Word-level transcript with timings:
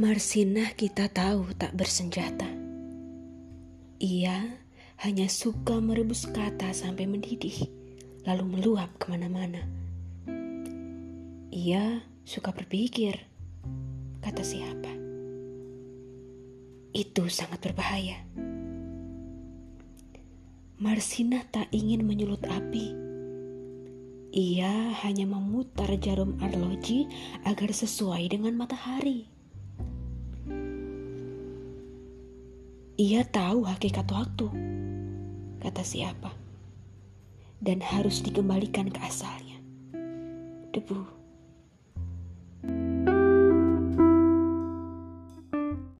Marsinah 0.00 0.72
kita 0.80 1.12
tahu 1.12 1.52
tak 1.60 1.76
bersenjata. 1.76 2.48
Ia 4.00 4.48
hanya 5.04 5.28
suka 5.28 5.76
merebus 5.76 6.24
kata 6.24 6.72
sampai 6.72 7.04
mendidih, 7.04 7.68
lalu 8.24 8.48
meluap 8.48 8.96
ke 8.96 9.12
mana-mana. 9.12 9.60
Ia 11.52 12.00
suka 12.24 12.48
berpikir, 12.48 13.12
kata 14.24 14.40
siapa. 14.40 14.88
Itu 16.96 17.28
sangat 17.28 17.60
berbahaya. 17.60 18.24
Marsinah 20.80 21.44
tak 21.52 21.68
ingin 21.76 22.08
menyulut 22.08 22.40
api. 22.48 22.96
Ia 24.32 24.96
hanya 25.04 25.28
memutar 25.28 25.92
jarum 26.00 26.40
arloji 26.40 27.04
agar 27.44 27.68
sesuai 27.68 28.32
dengan 28.32 28.56
matahari. 28.56 29.39
Ia 33.00 33.24
tahu 33.24 33.64
hakikat 33.64 34.12
waktu, 34.12 34.44
kata 35.64 35.80
siapa, 35.80 36.36
dan 37.56 37.80
harus 37.80 38.20
dikembalikan 38.20 38.92
ke 38.92 39.00
asalnya. 39.00 39.56
Debu. 40.76 41.19